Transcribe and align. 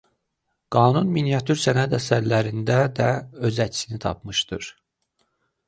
Qanun 0.75 1.11
miniatür 1.17 1.59
sənət 1.65 1.93
əsərlərində 1.99 2.79
də 3.01 3.11
öz 3.51 3.63
əksini 3.69 4.03
tapmışdır. 4.09 4.75